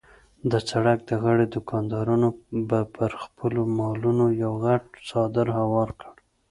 [0.51, 2.29] د سړک د غاړې دوکاندارانو
[2.69, 6.13] به پر خپلو مالونو یو غټ څادر هوار کړ.